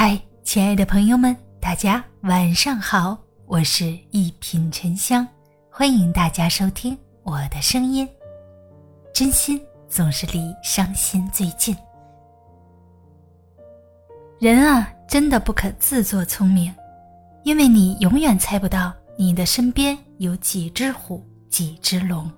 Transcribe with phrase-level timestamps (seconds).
[0.00, 5.26] 嗨，亲爱的朋友们，大家晚上好，我是一品沉香，
[5.72, 8.08] 欢迎大家收听我的声音。
[9.12, 11.76] 真心总是离伤心最近。
[14.38, 16.72] 人啊，真的不可自作聪明，
[17.42, 22.30] 因为你永远猜不到你的身边有几只虎，几只龙。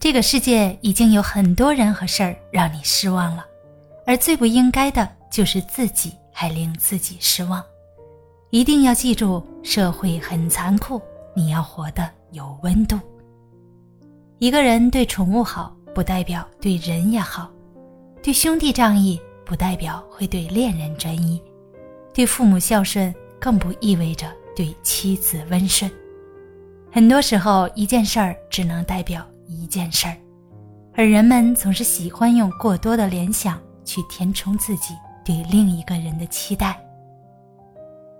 [0.00, 3.46] 这个世界已经有很多人和事儿让你失望了，
[4.04, 6.12] 而最不应该的就是自己。
[6.38, 7.64] 还令自己失望，
[8.50, 11.00] 一定要记住，社会很残酷，
[11.34, 13.00] 你要活得有温度。
[14.38, 17.46] 一个人对宠物好，不代表对人也好；
[18.22, 21.40] 对兄弟仗义，不代表会对恋人专一；
[22.12, 25.90] 对父母孝顺，更不意味着对妻子温顺。
[26.92, 30.14] 很多时候，一件事儿只能代表一件事儿，
[30.94, 34.94] 而人们总是喜欢用过多的联想去填充自己。
[35.26, 36.80] 对另一个人的期待，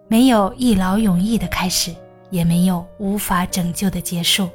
[0.09, 1.95] 没有一劳永逸的开始，
[2.31, 4.49] 也没有无法拯救的结束。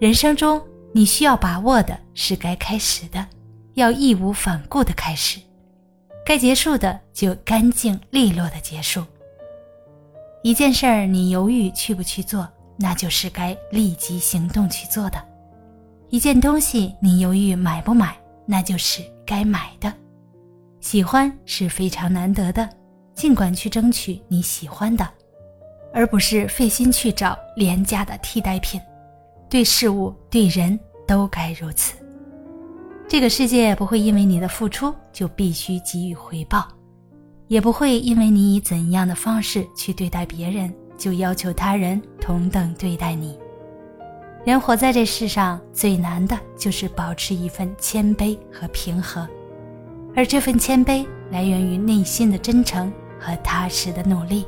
[0.00, 0.58] 人生中，
[0.92, 3.26] 你需要把握的是该开始的，
[3.74, 5.40] 要义无反顾的开始；
[6.24, 9.04] 该结束的，就干净利落的结束。
[10.42, 15.18] 一件事儿，你犹豫去不去做，那就是该立即行动去做的；
[16.08, 18.16] 一件东西，你犹豫买不买，
[18.46, 19.92] 那就是该买的。
[20.80, 22.68] 喜欢是非常难得的，
[23.14, 25.06] 尽管去争取你喜欢的，
[25.92, 28.80] 而不是费心去找廉价的替代品。
[29.50, 31.94] 对事物、对人都该如此。
[33.08, 36.68] 这个世界不会因为你的付出就必须给予回报，
[37.46, 43.38] 也不会因为你以怎样的方式去对待别人就要求他人同等对待你。
[44.44, 49.26] 人活在这世上最难的就是保持一份谦卑和平和。
[50.14, 54.46] 而这份谦卑来源于内心的真诚和踏实的努力。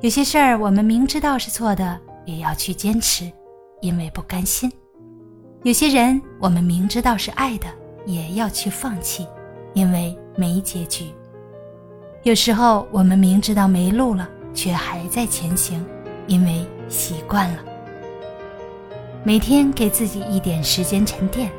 [0.00, 3.30] 有些事儿我们明知道是错的，也要去坚持，
[3.80, 4.70] 因为不甘心；
[5.62, 7.66] 有些人我们明知道是爱的，
[8.06, 9.26] 也要去放弃，
[9.74, 11.06] 因为没结局。
[12.22, 15.84] 有时候我们明知道没路了，却还在前行，
[16.26, 17.58] 因为习惯了。
[19.22, 21.50] 每天给自己一点时间沉淀。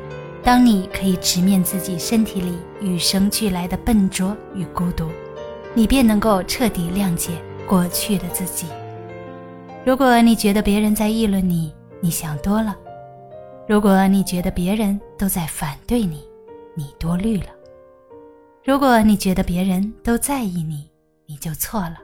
[0.44, 5.08] 当你可以直面自己身体里与生俱来的笨拙与孤独，
[5.72, 7.30] 你便能够彻底谅解
[7.66, 8.66] 过去的自己。
[9.84, 12.74] 如果你觉得别人在议论你，你想多了；
[13.68, 16.24] 如果你觉得别人都在反对你，
[16.74, 17.50] 你多虑了；
[18.64, 20.90] 如果你觉得别人都在意你，
[21.26, 21.94] 你就错了；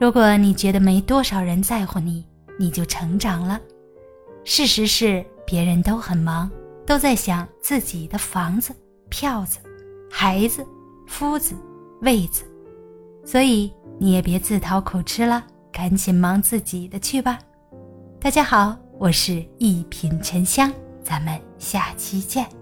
[0.00, 2.24] 如果你觉得没多少人在乎你，
[2.58, 3.60] 你就成长了。
[4.44, 6.50] 事实是，别人都很忙。
[6.88, 8.74] 都在想自己的房子、
[9.10, 9.58] 票子、
[10.10, 10.66] 孩子、
[11.06, 11.54] 夫子、
[12.00, 12.44] 位子，
[13.26, 17.38] 所以你也别自讨苦吃了，赶紧忙自己的去吧。
[18.18, 20.72] 大家好，我是一品沉香，
[21.04, 22.57] 咱们下期见。